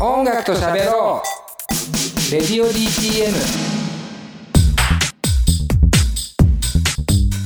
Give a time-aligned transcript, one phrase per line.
[0.00, 1.28] 音楽と喋ろう。
[2.32, 3.32] レディオ DTM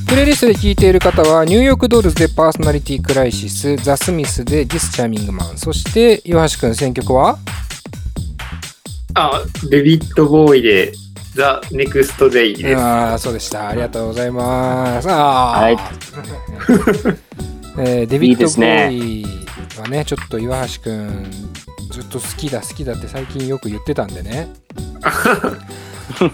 [0.08, 5.56] プレイリストで聴いている方はニューヨークドールズでパーソナリティクライシスザ・スミスでディス・チャーミングマン。
[5.56, 7.38] そして岩橋くん選曲は？
[9.14, 10.92] あ、デビッド・ボウイで、
[11.34, 12.78] ザ・ネクスト・デイです。
[12.80, 13.68] ああそうでした。
[13.68, 15.08] ありがとうございます。
[15.10, 15.60] あー。
[15.62, 15.78] はい。
[17.78, 19.26] えーデビッド・ボいいですねーイ
[19.80, 21.51] はねちょっと岩橋くん
[21.92, 24.48] ずっと好きだ好きだって最近よく言ってたんでね。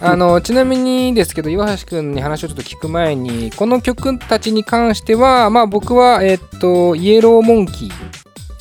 [0.00, 7.92] あのちなみにですけど岩橋くんに話をちょっと聞く前にこの曲たちに関してはまあ僕はえっとイエローモンキー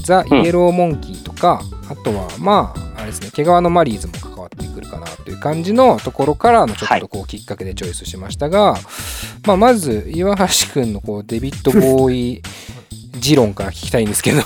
[0.03, 8.77] ザ・イエローモンキーとか、あとはまああれですね毛皮のマリーズも関わってくるかなという感じのところからのちょっとこうきっかけでチョイスしましたが、
[9.45, 12.41] まあ、まず岩橋くんのこうデビッド・ボウイ
[13.19, 14.41] 持論から聞きたいんですけど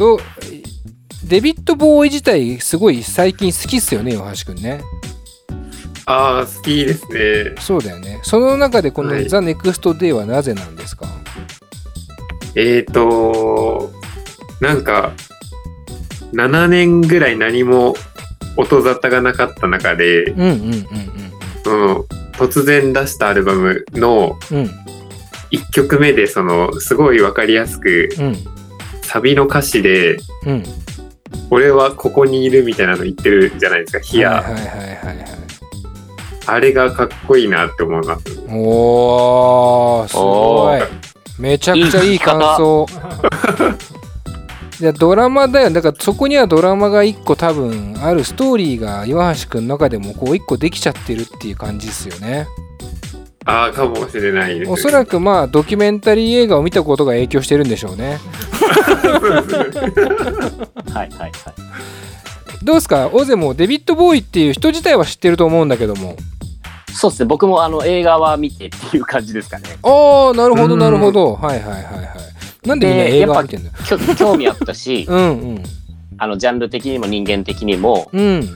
[0.00, 0.18] と
[1.28, 4.80] デビッド・ボウイ自体すごい最近好きっすよね岩橋くんね。
[6.06, 7.54] ああ、好きですね。
[7.60, 8.18] そうだよね。
[8.22, 9.28] その中でこの「はい。
[9.28, 11.06] ザ・ネクスト・デイ」はなぜなんですか？
[12.56, 13.92] えーと、
[14.60, 15.12] なんか、
[16.32, 17.94] 7年ぐらい何も
[18.56, 20.86] 音沙汰がなかった中で、うんうんうん
[21.62, 22.04] その
[22.38, 24.56] 突然出したアルバムのうん。
[24.56, 24.70] うん
[25.52, 28.36] 1曲目で、その、すごいわかりやすく、うん
[29.10, 30.64] サビの歌詞で、うん。
[31.50, 34.34] 俺はここにいるみたいなの言ってるじゃないですか、ヒア。
[34.34, 35.26] はいはいはいはいはい。
[36.46, 38.22] あれがかっこいいなって思います。
[38.48, 40.82] おーすごい。
[41.40, 42.86] おめちゃくちゃいい感想。
[44.80, 45.70] いやドラマだよ。
[45.70, 52.46] だからそこにはドラマが1個多分あるストーリーが岩橋くんの中でもこう1個できちゃってるっていう感じですよね。
[53.44, 54.70] ああ、かもしれないです。
[54.70, 58.18] おそらくまあドキュメンタリー映画を見たことが影響してるんでしょうね
[60.92, 61.32] はいはいはい。
[62.62, 63.08] どうですか？
[63.12, 66.16] オゼもデビッド・ボーイっていう人自体は知ってると思うんだけども。
[66.92, 67.26] そうですね。
[67.26, 69.64] 僕もあの映画は見てっていう感じですかね。
[69.82, 70.80] ああなるほどうん。
[70.80, 71.34] なるほど。
[71.36, 72.68] はいはいはいはい。
[72.68, 73.74] なんでみんなで映画見てんだよ
[74.16, 75.20] 興味あったし、 うんう
[75.54, 75.62] ん。
[76.18, 78.46] あのジャンル的にも人間的にも、うん。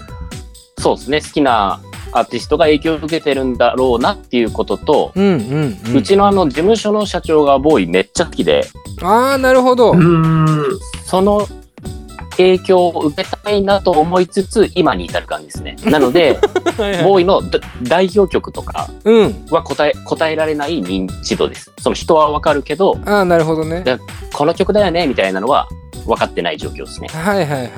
[0.79, 1.21] そうですね。
[1.23, 1.81] 好きな
[2.13, 8.67] アーティストが影響を受けてるんだろうなっていうことと、うちのあの事務所の社長がボーイめっちゃ好きで、
[9.05, 10.79] ああなるほどうーん。
[11.05, 11.47] その
[12.37, 15.77] 影響を受けたいなと思いつつ、今に至る感じですね。
[15.85, 16.39] なので、
[17.05, 21.71] ボーイのだ代表曲とかうんは答え答えられない認知度です。
[21.79, 23.99] その人はわかるけど、ああなるほどねで
[24.33, 25.69] この曲だよねみたいなのは
[26.07, 27.09] 分かってない状況ですね。
[27.13, 27.71] はいはいはい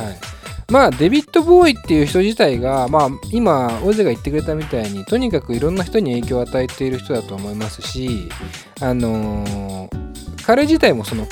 [0.68, 8.28] まあデビッド・ボーイっていう人自体がまあ今オゼが言ってくれたみたいにとにかくいろんな人に影響を与えている人だと思いますし
[8.80, 10.05] あのー
[10.46, 11.26] 彼自体もその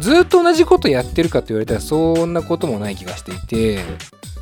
[0.00, 3.80] ずっと同じことやってるかと言われたらそんなこともない気がしていて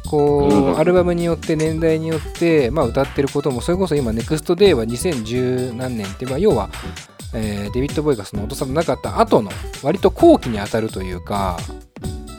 [0.08, 6.68] こううんアルバムによって年代によって、まあ、歌ってることもそれこそ今 NEXTDAY は2010何年って、まあ、要は、
[7.34, 9.50] えーデビッド・ボーイがその音沙汰なかった後の
[9.82, 11.58] 割と後期に当たるというか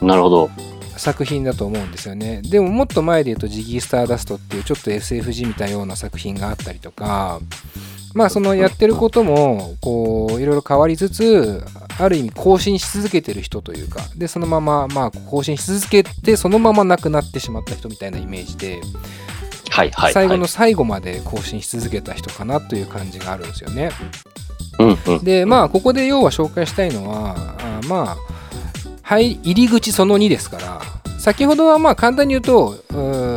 [0.00, 0.50] なるほど。
[0.96, 7.40] 作品だと思うんですよねでももっと前で言うとジギー・スターダストっていうちょっと SF じみたような作品があったりとか
[8.14, 11.64] まあそのやってることもこういろいろ変わりつつ
[11.98, 18.80] ある意味更新し続けてる人というかでそのまままあ更新し続けてそのまま亡くなってしまった人みたいなイメージで
[19.70, 20.12] はいはい、はい。
[20.12, 23.90] 最後の最後まで更新し続けた人かなという感じがあるんですよね。
[24.78, 25.24] うんうん。
[25.24, 28.16] でまあここで要は紹介したいのはあまあ
[29.02, 30.80] 入入り口その2ですから
[31.18, 33.33] 先ほどはまあ簡単に言うとうー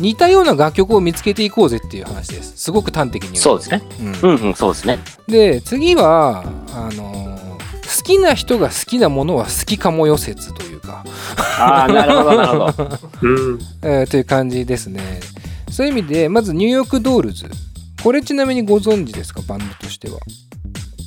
[0.00, 2.54] 似たような楽曲を見つけていこうぜっていう話です。
[2.56, 3.82] すごく端的にそうですね。
[4.00, 4.30] うん。
[4.30, 4.98] うんうん、そうですね。
[5.28, 6.44] で次は
[6.74, 7.30] あのー
[7.98, 11.04] 好きな人が好きなものは好きかもよ説というか、
[11.58, 12.98] ああ、なるほどなるほど。
[13.22, 13.58] うん。
[13.82, 15.20] えーという感じですね。
[15.70, 17.46] そういう意味でまずニューヨークドールズ。
[18.02, 19.42] これちなみにご存知ですか？
[19.46, 20.18] バンドとしては。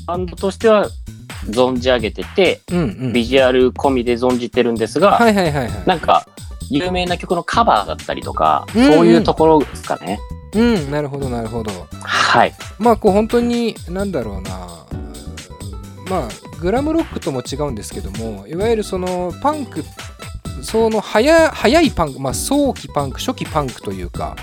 [0.07, 0.89] バンドとしては
[1.49, 3.13] 存じ上げてて、うんうん。
[3.13, 5.71] ビジュアル込みで存じてるんですが、はいはいはいはい。
[5.85, 6.27] なんか、
[6.69, 10.19] 有名な曲のカバーだったりとか、うんうんそういうところですかね。
[10.53, 11.71] うんなるほどなるほど
[12.03, 12.53] はい。
[12.77, 14.51] まあこう本当になんだろうな
[16.09, 16.29] まあ
[16.59, 19.83] グラムロックとも違うんですけどもいわゆるそのパンク
[20.61, 24.35] その早早いパンク、まあ、早期パンク初期パンクというか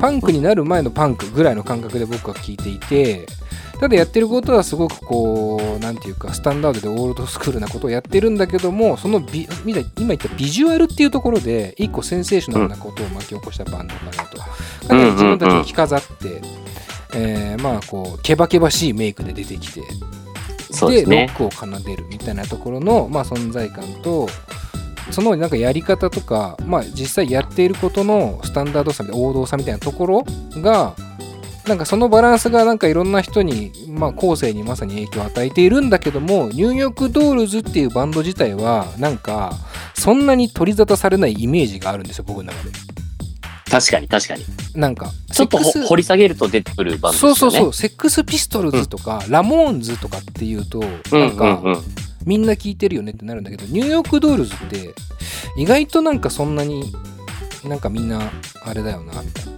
[0.00, 3.26] パンクになる前のパンクぐらいの感覚で僕は聞いていて
[3.80, 14.48] ただやってることはすごくこうなんていうかスタンダードでオールドスクールなことをやってるんだけどもそのビ今言ったビジュアルっていうところで一個センセーショナルなことを巻き起こしたバンドかなとか
[14.94, 16.42] なり自分たちに着飾って、
[17.14, 19.82] えーまあこうケバケバしいメイクで出てきて
[20.90, 21.36] でねロッ。
[21.36, 24.28] クを奏でるみたいなところの、まあ、存在感と
[25.10, 30.24] そのなんかやり方とか、まあ、実際やっていることのスタンダードさ王道さみたいなところ
[30.56, 30.94] が
[31.68, 39.52] なんかそのバランスがなんかいろんな人に、まあ、後世にまさに影響を与えているんだけどもニューヨークドールズっていうバンド自体はなんか
[39.94, 42.70] そんなに取り沙汰されないイメージがあるんですよ僕の中で
[43.70, 44.44] 確かに確かに。
[44.74, 47.34] なんかちょっと掘り下げると出てくるバンドですよね。
[47.34, 51.82] そうそうそうセックスピストルズとか、ラモーンズとかっていうとうんなんか、うんうん
[52.24, 54.92] みんな聞いてるよねってなるんだけどニューヨークドールズって
[55.56, 56.92] 意外となんかそんなに
[57.64, 58.20] なんかみんな
[58.66, 59.52] あれだよなみたいな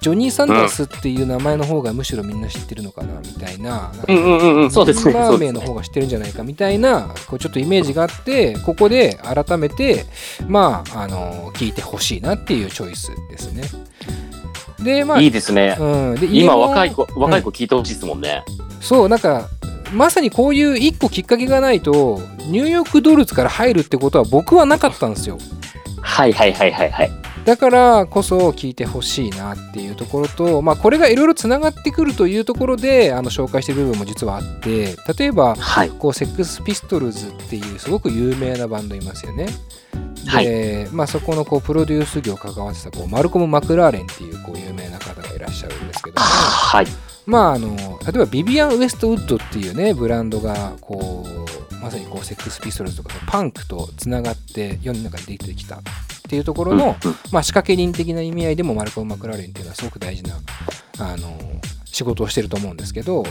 [0.00, 5.14] ジョニー・サンダースっていう名前の方がむしろみんな知ってるのかなみたいなうんうんうんうん、そうですね。
[5.14, 10.06] ラーメンの方が知ってるんじゃないかみたいなこうちょっとイメージがあってここで改めて
[10.46, 13.62] まああの聞いてほしいなっていうチョイスですね
[14.82, 15.76] でまあいいですね。
[15.78, 18.44] うん、で今若い子、若い子聞いてほしいですもんね。
[18.80, 19.48] そうなんか
[19.92, 25.38] まさにこういう一個きっかけがないとニューヨークドルツから入るってことは僕はなかったんですよ
[26.00, 27.10] はいはいはいはいはい。
[27.48, 35.88] だからこそ聞いてほしいなっていうところと、まあ、これがいろいろつながってくるというところであの紹介してる部分も実はあって例えばはい。
[35.88, 39.46] こうセックスピストルズっていうすごく有名なバンドいますよね。
[40.26, 46.86] はいで、まあ、そこのこうプロデュース業関わってたこうマルコム・マクラーレンっていうこう有名な方がいらっしゃるんですけども、はい。
[47.24, 55.80] まあ、あの例えばビビアン・ウエストウッドっていうねブランドがこうまさにこうセックスピストルズとかパンクとつながって世の中に出てきた
[56.28, 56.94] っていうところの、
[57.32, 60.36] まあ、仕掛け人的な意味合いでもマルコム・マクラーレンっていうのはすごく大事な
[60.98, 61.38] あの
[61.86, 63.24] 仕事をしてると思うんですけど、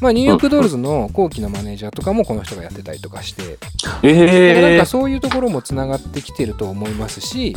[0.00, 3.42] まあ、ニューヨークドールズの後期のマネージャーとかもこの人がやってたりとかして、
[3.84, 7.54] なんええかそういうところもつながってきてると思いますし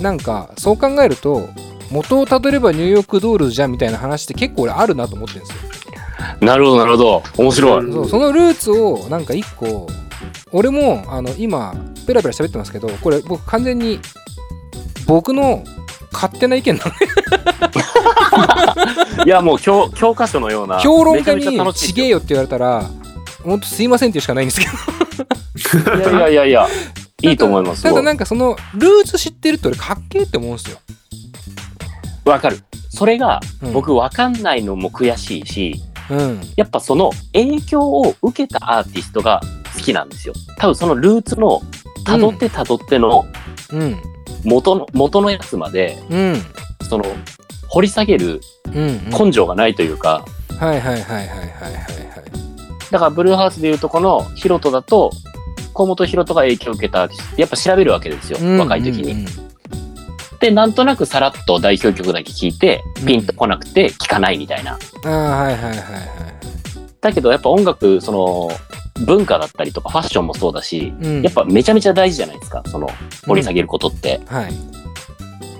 [0.00, 1.50] なんかそう考えると
[1.90, 5.76] 元をたどればニューヨークドールズじゃんみたいな話って結構俺あるなと思ってるんですよ。
[6.40, 7.22] なるほど、なるほど。
[7.36, 8.08] 面白い。
[8.08, 9.86] そのルーツをなんか一個
[10.52, 11.74] 俺もあの今
[12.06, 14.00] ペラペラ喋ってますけどこれ僕完全に
[15.06, 15.64] 僕の
[16.12, 16.92] 勝手な意見なの
[19.24, 20.80] いや、もう教教科書のような。
[20.80, 22.84] 評論家にちげえよって言われたら
[23.44, 26.68] 本当すいませんっていうしかないんですけどいやいやいやいや、
[27.22, 27.82] いいと思います。
[27.82, 30.78] ただなんかそのルーツ知ってるって俺かっけえって思うんですよ、
[32.24, 32.60] わかる。
[32.90, 39.40] それが、うん、僕わかんないのも悔しいし、うんやっぱその影響を受けたアーティストが
[39.76, 40.34] 好きなんですよ。
[40.58, 41.60] 多分そのルーツの、
[42.04, 43.26] 辿って辿っての
[43.72, 43.96] うん。
[44.44, 46.42] 元の、元のやつまで、うん。
[46.88, 47.04] その、
[47.68, 50.24] 掘り下げるうん根性がないというか、
[50.58, 52.90] はいはいはいはいはいはいはい。
[52.90, 55.10] だからブルーハウスでいうとこのヒロトだと、
[55.74, 59.12] 河本ヒロトが影響を受けたやっぱ調べるわけですよ、うん若い時に。
[59.12, 59.26] うん
[60.38, 63.06] で、なんとなくさらっと代表曲だけ聴いてう、ん。
[63.06, 64.78] ピンとこなくて聴かないみたいな。
[65.04, 65.10] ああ
[65.44, 65.78] はいはいはいはい。
[67.00, 68.50] だけどやっぱ音楽、その、
[68.98, 71.22] 文化だったりとかファッションもそうだし、うん。
[71.22, 72.88] やっぱめちゃめちゃ大事じゃないですか、その、
[73.26, 74.20] 掘り下げることって。
[74.26, 74.46] はい。
[74.46, 74.54] だか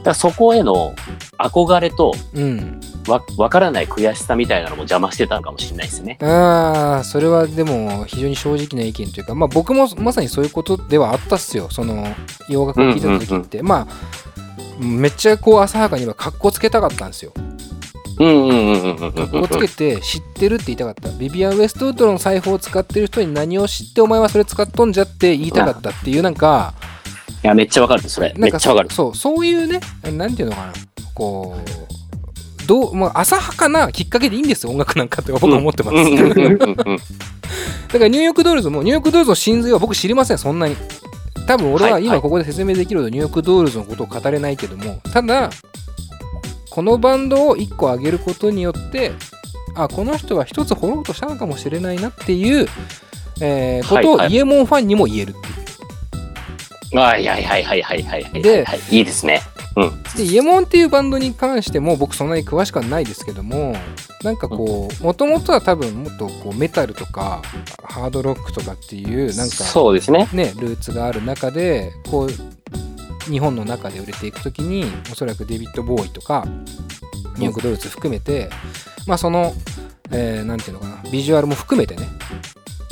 [0.04, 0.94] らそこへの
[1.38, 2.80] 憧れと、うん。
[3.08, 6.18] わ、わからない悔しさみたいなのも邪魔してたのかもしれないですね。
[6.20, 11.68] ああそれはでも非常に正直な意見というかまあ僕もまさにそういうことではあったっすよ。
[11.70, 12.04] その
[12.48, 17.32] 洋楽を聴いてた時って、まあめっちゃこう浅はかには格好つけたかったんですよ
[18.18, 26.74] うんうんうんうんうんうん格好つけて知ってるって言いたかったビビアン・ウエストウッドの財布を使ってる人に何を知ってお前はそれ使っとんじゃって言いたかったっていうなんか
[27.42, 28.34] いや、めっちゃわかる、それ。
[28.36, 28.90] めっちゃわかる。
[28.90, 29.80] そうそういうね
[30.10, 30.72] なんていうのかな
[31.14, 36.10] こうどう、まあ、浅はかなきっかけでいいんですよ音楽なんかって僕は思ってます、だか
[38.00, 40.76] らニューヨークドールズもニューヨークドールズの真髄は僕知りませんそんなに
[41.46, 45.50] 多分俺は今ここで説明できるほどニューヨークドールズのことを語れないけどもただ
[46.76, 49.12] このバンドを1個上げることによって
[49.74, 52.66] あこの人は一つ掘ろうとしたのかもしれないなっていう、
[53.40, 55.40] えーことをはいはいイエモンファンにも言えるってい
[56.92, 56.98] う。
[56.98, 58.42] はいはいはいはいはいはいはい。
[58.42, 59.40] ではい、いいですね。
[60.18, 63.74] でイエモンっていうバンドに関しても僕そんなに詳しくはないですけども
[64.22, 67.40] なんかこうもともとは多分もっとこうメタルとか
[67.84, 70.28] ハードロックとかっていうなんかそうですね。
[70.34, 72.55] ねルーツがある中でこう
[73.30, 78.48] 日本の中で売れていく時におそらくデビッド・ボーイとかニューヨーク・ドルツ含めて
[79.06, 79.52] まあその、
[80.10, 82.06] えーなんていうのかなビジュアルも含めてね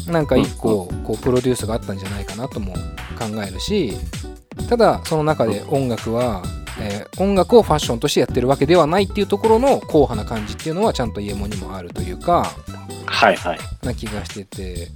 [0.09, 2.75] なんか一個こうプロデュースがあったんじゃないかなとも
[3.19, 3.95] 考えるし
[4.69, 6.43] ただその中で音楽は、
[6.81, 12.51] えー音楽をファッションとしてやってるわけではないっていうところの硬派な感じっていうのはちゃんとイエモンにもあるというか
[13.07, 13.59] はいはい。
[13.83, 14.89] な気がしてて。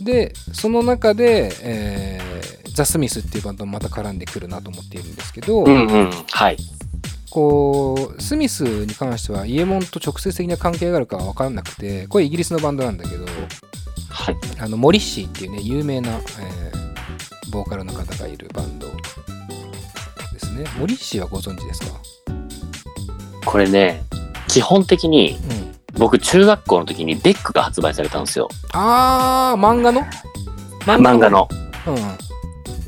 [0.00, 2.27] でその中で、えー
[2.78, 6.10] ザ・スミスっていうバンドもまた絡んでくるなと思っているんですけど、うんうん。
[6.30, 6.56] はい。
[7.30, 13.26] こうスミスに関してはイエモンと直接的な関係があるかは分からなくてこれイギリスのバンドなんだけど
[14.08, 14.36] はい。
[14.58, 16.78] あのモリッシーっていうね有名な、えー
[17.50, 21.98] ボーカルの方がいるバンドですねモリッシーはご存知ですか？
[23.46, 24.02] これね、
[24.48, 28.48] 基本的にうん僕中学校の時にベックが発売されたんですよ。
[28.72, 30.02] あー漫画の？
[30.84, 31.48] 漫画の。
[31.86, 32.27] うん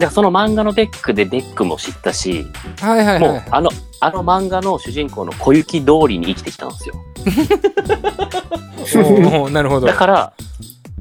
[0.00, 2.46] で、その漫画のベックでベックも知ったし、
[2.80, 3.22] はいはいはい。
[3.22, 6.94] はいもうあの、あの漫画の主人公の小雪通りに生きてきたんですよ。
[9.50, 9.86] なるほど。
[9.86, 10.32] だから、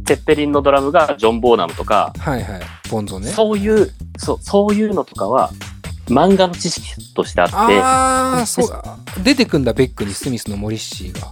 [0.06, 2.62] テッペリンのドラムがジョン・ボーナムとか、はいはい。
[2.92, 3.30] ボンゾね。
[3.30, 5.50] そういう、そう、そういうのとかは、
[6.08, 11.32] 漫画の知識としてあって、ああそう出てくんだベックにスミスのモリッシーが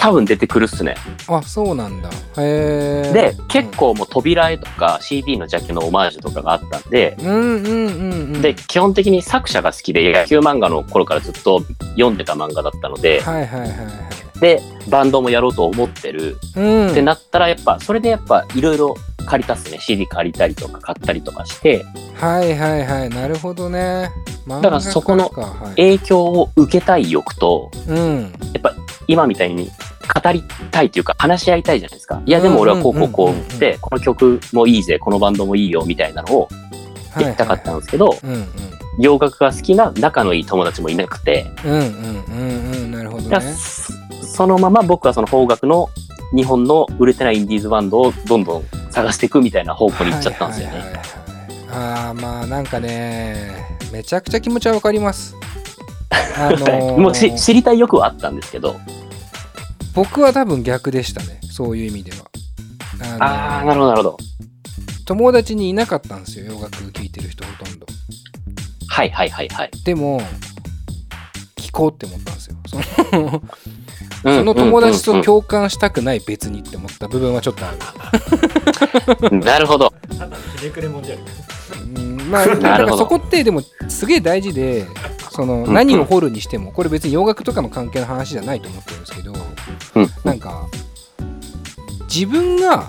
[0.00, 0.94] 多分出てくるっすね。
[1.28, 2.08] あそうなんだ。
[2.38, 8.42] へえで、結構もう扉絵とか CD のジャケのオマージュとかがあったんで、うんうんうんうん。
[8.42, 11.62] で、基本的に作者が好きで野球漫画の頃からずっと
[11.96, 14.40] 読んでた漫画だったので、はいはいはいはい。
[14.40, 14.60] で、
[14.90, 16.36] バンドもやろうと思ってる。
[16.54, 16.90] うん。
[16.90, 18.94] ってなったら、やっぱ、それでやっぱいろいろ
[19.26, 19.78] 借りたっすね。
[19.80, 21.84] CD 借りたりとか買ったりとかして、
[22.14, 23.08] はいはいはい。
[23.08, 24.10] なるほどね。
[24.46, 28.32] だからそこのはい、影響を受けたい欲と、うん。
[28.52, 28.74] やっぱ
[29.08, 29.70] 今みたいに
[30.26, 32.22] 語りたいというか話し合いたいじゃないですか。
[32.24, 36.48] いやでも俺はこうこうこううんうんうんうんで、この曲もいいぜ、このバンドもいいよみたいなのを
[37.18, 38.14] 言いたかったんですけど、
[38.98, 43.92] 洋楽が好きな仲のいい友達もいなくて、うんうんうんうんなるほどそ
[44.22, 45.88] そのまま僕はその邦楽の
[46.34, 50.72] 日本の売れてないインディーズバンドをどんどん探していくみたいな方向に行っちゃったんですよね。
[50.74, 51.16] はいはいはいはい。
[51.68, 55.34] ああまあなんかねめちゃくちゃ気持ちはわかります。
[56.38, 58.76] あのーもうし知りたい欲はあったんですけど、
[59.96, 61.40] 僕は多分逆でしたね。
[61.50, 62.30] そういう意味では。
[63.00, 64.16] あのーああ、なるほどなるほど。
[65.06, 66.52] 友達にいなかったんですよ。
[66.52, 67.86] 洋楽聴いてる人ほとんど。
[68.88, 69.70] はいはいはいはい。
[69.84, 70.20] でも
[71.56, 72.56] 聞こうって思ったんですよ。
[72.66, 72.76] そ
[73.16, 73.42] の
[74.24, 77.78] うんその友達とうん共感したくない別にって思った部分はちょっとある。
[79.30, 79.94] うんうんなるほど。
[80.10, 81.20] ただのひねくれもんじゃん
[82.30, 84.86] まあ、 からそこってでもすげえ大事で
[85.36, 90.66] そのうん何を掘るにしてもこれ別に洋楽とかの関係の話じゃないと思ってるんですけどうんなんか
[92.12, 92.86] 自分が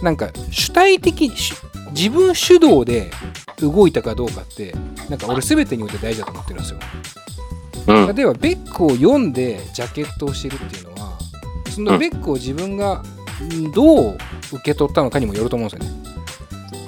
[0.00, 1.54] なんか主体的主
[1.92, 3.10] 自分主導で
[3.58, 4.74] 動いたかどうかって
[5.10, 6.80] なんか俺全てにおいて大事だと思ってるんですよ。
[7.86, 8.16] うん。
[8.16, 11.18] 例えばベックを読んでジャケットを知るっていうのは
[11.68, 13.02] そのベックを自分が
[13.42, 14.18] んどう
[14.52, 16.02] 受け取ったのかにもよると思うんですよね。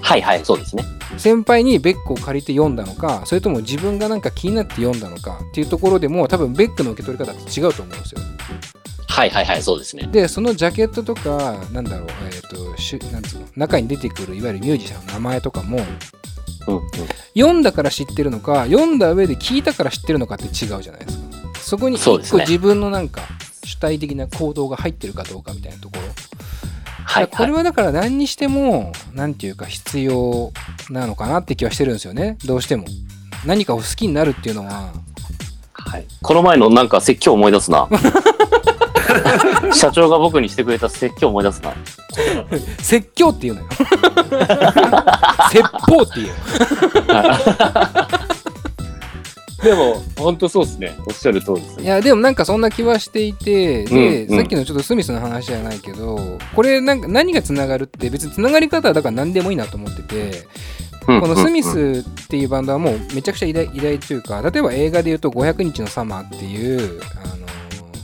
[0.01, 0.85] はいはい、そうですね。
[1.19, 8.21] 先輩にベックを借りて読んだのかそれとも自分がなんか気になって読んだのかっていうところでも多分ベックの受け取り方って違うと思うんですよ
[9.15, 10.09] はいはいはい、そうですね。
[10.11, 15.79] でそのジャケットとかなんだろうえっ、としなんつうの中に出てくるいわゆるミュージシャンの名前とかも
[16.67, 16.83] うんうん。
[17.37, 20.51] 読んだから知ってるのか読んだ上で聞いたから知ってるのかって違う
[20.83, 21.25] じゃないですか
[21.61, 23.23] そこにそうですね一個自分のなんか
[23.65, 25.79] 主体的な行動が入ってるかどうかみたいな
[27.15, 27.31] はいはい。
[27.31, 30.53] これはだから何にしても何ていうか必要
[30.91, 32.37] なのかなって気はしてるんですよね。
[32.45, 32.87] どうしても。
[33.47, 34.93] 何かを好きになるっていうのは。
[35.73, 37.89] はい、この前のなんか説教思い出すな。
[39.73, 41.73] 社長が僕にしてくれた説教思い出すな。
[42.79, 43.69] 説教っていうのよ。
[45.53, 46.33] 説法っていう
[49.65, 50.95] でも、本当そうですね。
[51.07, 51.85] おっしゃる通りですい。
[51.85, 60.43] やでもなんかそんな気はしていてで、うんうんさっきのちょっとスミスの話じゃないけどこれなんか何がつながるって別につながり方はだから何でもいいなと思ってて
[61.07, 67.47] ここのスミスっていうバンドはもうめちゃくちゃ偉大偉大というか例えば映画で言うと「500日のサマー」っていうあの、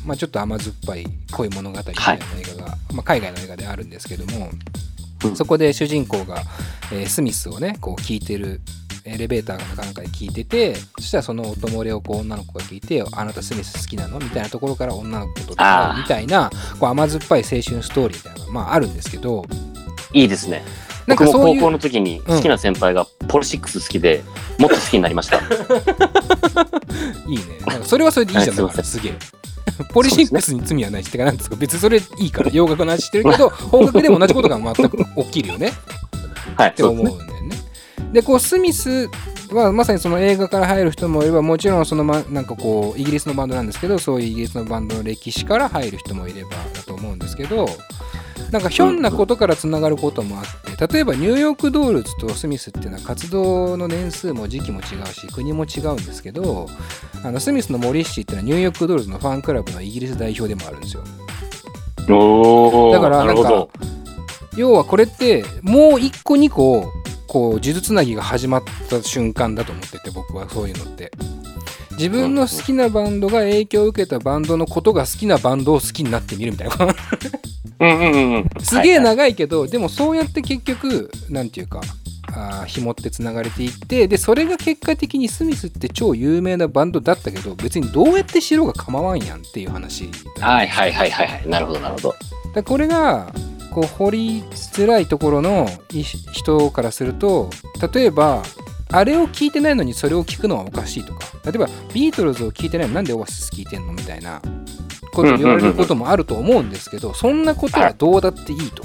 [0.06, 4.58] まあ、ちょっと甘酸っぱい恋物語みたいな映画が、まあ、海外の映画であるんですけども、うん
[5.34, 6.42] そこで主人公が、
[6.90, 8.62] えースミスをねこう聞いてる
[9.10, 15.56] エレベーターかなんかで聞いててそしたらその音漏れをこう女の子が聞いて「あなたスミス好きなの?」みたいなところから女の子と出み
[16.06, 19.44] たいなこう甘酸っぱい青春ストーリーみたいなのが、まあ、あるんですけど
[20.12, 20.64] いいですね。
[21.06, 24.22] なんか僕もそういう高校の時に好きな先輩がポルシックス好きで、
[24.58, 25.38] もっと好きになりました。
[25.38, 25.40] い
[27.34, 27.44] いね。
[27.66, 28.66] なんかそれはそれでいいじゃん。
[28.66, 29.14] はいすげえ。
[29.92, 35.72] ポリシックスに罪はないし、ってかなんですか別にそれいいから洋楽の話してるけど 邦楽でも同じことが全く起きるよね
[36.56, 37.02] はいっ、て思。
[37.02, 37.56] うんだよね。
[38.12, 39.08] でこうスミス
[39.52, 47.66] はまさにその映画から入る人もいればもちろんその、ま、なんかこうイギリスのバンドなんですけどそういうイギリスのバンドの歴史から入る人もいればだと思うんですけど
[48.50, 50.44] なんかひょんなことからつながることもあっ
[50.76, 56.66] て例えばニューヨークドールズとスミスっていうのは活動の年数も時期も違うし国も違うんですけど
[57.22, 61.04] あのスミスのモリッシーっていうのはニューヨークドールズのファンクラブのイギリス代表でもあるんですよ
[62.92, 63.68] だからなんか。
[64.56, 66.92] 要はこれってもう1個2個
[67.30, 71.12] こう呪術つなぎが始まった瞬間だと思ってて僕はそういうのって
[71.92, 76.76] 自分の好きなバンドが影響を受けたバンドのことが好きなバンドを好きになってみるみたいな
[77.78, 78.48] うんうんうんうん。
[78.60, 81.82] すげえはいはい長いけど、でもそうやって結局なんていうか
[82.32, 90.10] あー紐ってつながれていってでそれが結果的にスミスって超有名なバンドだったけど別にどうやってしろが構わんやんっていう話
[90.40, 91.48] はいはいはいはいはい。
[91.48, 92.14] なるほどなるほど。
[92.54, 93.32] だこれが
[93.70, 97.50] こう掘りづらいところの人からすると
[97.92, 98.42] 例えば
[98.92, 101.30] あれを聞いてないのにそれを聞くのはおかしいとか。
[101.44, 104.42] 例えばビートルズを聞いてないのになんでオアシス聞いてんのみたいな
[105.12, 108.82] こと言われることもあると思うんですけどそんなことはどうだっていいと。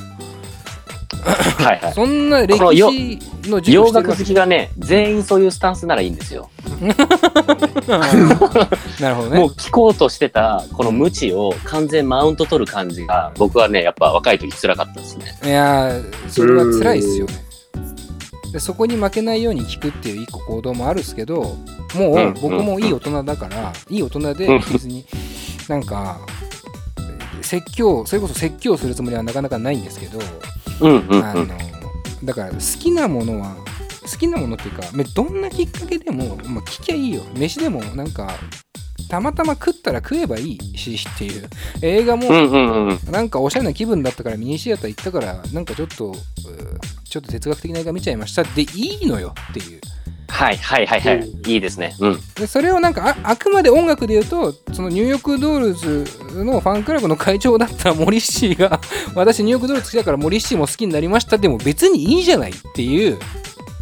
[1.25, 1.93] はいはい。
[1.95, 6.49] そんな歴史の授洋楽好きがね、全員そういうスタンスならいいんですよ。
[8.99, 15.25] なるほどねもう聞こうとしてた、この無知を完全マウント取る感じが、僕はね、やっぱ若い時辛かったですね。
[15.43, 17.33] いやーそれは辛いですよね
[18.51, 21.57] でそこに負けないように聞くっていう一個行動もあるんですけど
[21.93, 25.05] もう僕もいい大人だからいい大人でうん別に
[25.67, 26.19] なんか
[27.41, 30.19] 説教それこそ説教するつもりはなかなかないんですけど。
[30.81, 31.45] あの
[32.23, 33.55] だから好きなものは
[34.09, 37.23] 好きなものっていうかめどんなきっかけでも、まあ、聞きゃいいよ。
[37.35, 38.31] 飯でもなんか
[39.09, 41.47] たまたま食ったら食えばいいしっていう
[41.81, 42.27] 映画も。
[43.11, 46.15] なんかおしゃれな気分だったからミニシアター行ったからなんかちょっと
[47.03, 48.43] ちょっと哲学的な映画見ちゃいました。
[48.43, 49.81] でいいのよっていう
[50.35, 51.31] はいはいはいはい。
[51.47, 51.95] いいですね。
[51.99, 52.19] うん。
[52.35, 56.05] でそれをなんかああくまで音楽で言うとそのニューヨークドールズ
[56.43, 58.81] のファンクラブの会長だったモリッシーが
[59.15, 63.17] 私ニューヨークドールズ好きだからモリッシーも好きになりましたでも別にいいじゃないっていう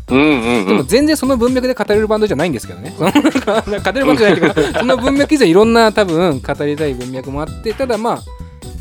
[0.10, 0.68] うんうんうん。
[0.68, 8.22] でも全然その文脈で語れるバンドじゃないんですけどね そのなんか語れるバンドじゃないけど その文脈以上いろんな多分語りたい文脈もあってただまあ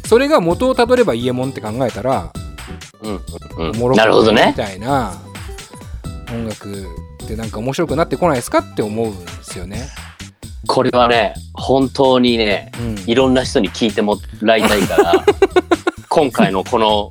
[0.06, 2.30] それが元をたどればイエモンって考えたら
[3.02, 3.20] うんうん
[3.68, 3.70] うん。
[3.70, 4.52] おもろくみね。
[4.56, 5.14] たいな
[6.30, 6.86] 音楽
[7.22, 9.88] ってなんか面白くなってこないですかって思うんですよね。
[10.66, 15.24] これはね、本当にね、うんいろんな人に聞いてもらいたいから、
[16.08, 17.10] 今回のこの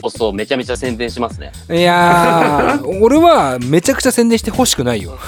[0.00, 1.52] 放送めちゃめちゃ宣伝しますね。
[1.70, 5.18] いやー俺はめちゃくちゃ宣伝してほしくないよ。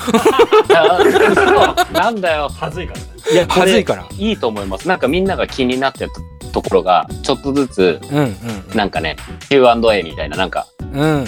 [1.92, 2.48] なんだよ。
[2.48, 3.06] はずいからね。
[3.32, 4.06] いや、これはずいから。
[4.16, 4.88] いいと思います。
[4.88, 6.10] なんかみんなが気になってる
[6.52, 8.36] ところが、ちょっとずつ、うんうん
[8.74, 9.16] なんかね、
[9.48, 11.24] Q&A みたいな、なんか、うん。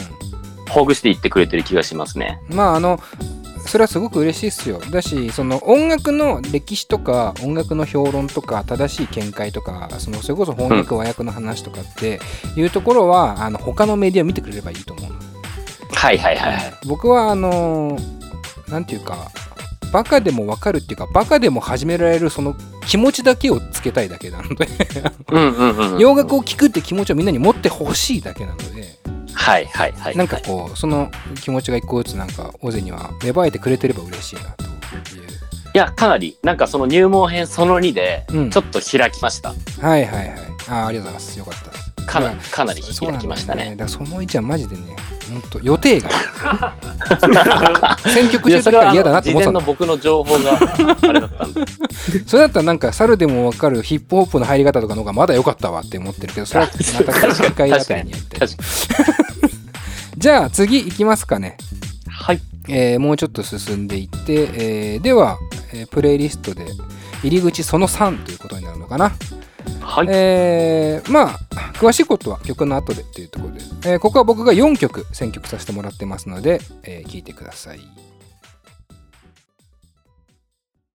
[0.70, 2.40] ほぐしていってくれてる気がしますね。
[2.48, 3.00] まああの
[3.66, 4.80] それはすごく嬉しいっすよ。
[4.90, 12.20] だしその音楽の歴史とか音楽の評論とか正しい見解とかそのそれこそ翻訳和訳の話とかって
[12.56, 15.18] いうところはあの他のメディアを見てくれればいいと思うの。
[15.92, 16.74] はいはいはいはい。
[16.86, 17.98] 僕はあの
[18.68, 19.30] なんていうか
[19.92, 22.56] バカでも分かるっていうかバカでも始められるその
[22.86, 24.68] 気持ちだけをつけたいだけなので
[25.30, 25.98] うんうんうんうん。
[26.00, 28.99] 洋楽を聴くって気持ちをみんなに持ってほしいだけなので
[29.34, 30.16] はいはいはい。
[30.16, 31.10] なんかこうその
[31.42, 34.70] 気持ちが一個ずつなんかオゼには芽生えてくれてれば嬉しいなという。
[35.72, 39.50] いや、かなり、なんかその入門編その2でうん、ちょっと開きました。
[39.50, 40.38] はいはいはい。
[40.68, 41.38] あーありがとうございます。
[41.38, 41.90] よかった。
[42.00, 43.70] ですかなかなり開きましたね。
[43.70, 44.96] だからその1はマジでね
[45.30, 46.74] 本当予定が
[48.12, 49.60] 選曲してる時から嫌だなって思ってたの。
[49.60, 51.60] 僕の情報があれだったんで。
[52.26, 58.38] それだったらなんか猿でも分かるヒップホップの入り方とかの方がまだ良かったわって思ってるけどそれはまた機会あたりにやって。
[60.16, 61.56] じゃあ次いきますかね、
[62.08, 62.40] はい。
[62.68, 65.38] えーもうちょっと進んでいって、えーでは、
[65.72, 66.66] えープレイリストで
[67.22, 69.12] 入り口その3ということになるのかな、
[69.80, 70.06] はい。
[70.10, 71.38] えーまあ
[71.80, 73.60] 詳しいことは曲の後でっていうところで、
[73.92, 77.80] えーここは僕が4曲選曲させてもらってますので、えー聞いてください